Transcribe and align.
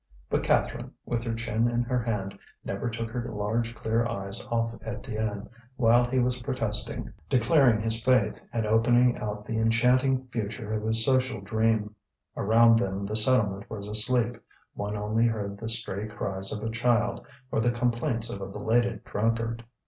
But 0.31 0.41
Catherine, 0.41 0.93
with 1.05 1.23
her 1.25 1.35
chin 1.35 1.69
in 1.69 1.83
her 1.83 1.99
hand, 2.01 2.35
never 2.65 2.89
took 2.89 3.11
her 3.11 3.29
large 3.31 3.75
clear 3.75 4.03
eyes 4.07 4.43
off 4.49 4.71
Étienne 4.79 5.47
while 5.75 6.05
he 6.09 6.17
was 6.17 6.41
protesting, 6.41 7.13
declaring 7.29 7.79
his 7.81 8.01
faith, 8.01 8.33
and 8.51 8.65
opening 8.65 9.15
out 9.17 9.45
the 9.45 9.59
enchanting 9.59 10.25
future 10.29 10.73
of 10.73 10.81
his 10.87 11.05
social 11.05 11.39
dream. 11.39 11.93
Around 12.35 12.79
them 12.79 13.05
the 13.05 13.15
settlement 13.15 13.69
was 13.69 13.87
asleep; 13.87 14.41
one 14.73 14.97
only 14.97 15.27
heard 15.27 15.59
the 15.59 15.69
stray 15.69 16.07
cries 16.07 16.51
of 16.51 16.63
a 16.63 16.71
child 16.71 17.23
or 17.51 17.59
the 17.61 17.69
complaints 17.69 18.31
of 18.31 18.41
a 18.41 18.47
belated 18.47 19.03
drunkard. 19.03 19.63